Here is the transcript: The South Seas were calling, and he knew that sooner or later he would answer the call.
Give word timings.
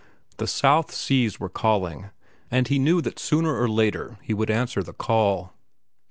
The 0.37 0.47
South 0.47 0.91
Seas 0.91 1.39
were 1.39 1.47
calling, 1.47 2.09
and 2.49 2.67
he 2.69 2.79
knew 2.79 3.01
that 3.01 3.19
sooner 3.19 3.55
or 3.61 3.69
later 3.69 4.17
he 4.23 4.33
would 4.33 4.49
answer 4.49 4.81
the 4.81 4.93
call. 4.95 5.53